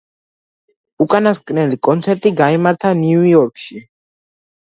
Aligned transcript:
უკანასკნელი 1.05 1.77
კონცერტი 1.87 2.31
გაიმართა 2.41 2.93
ნიუ-იორკში. 3.05 3.85